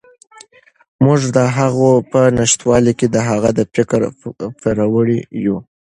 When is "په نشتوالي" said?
2.11-2.93